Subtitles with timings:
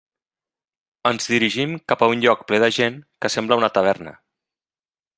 [1.09, 4.19] Ens dirigim cap a un lloc ple de gent que sembla una taverna.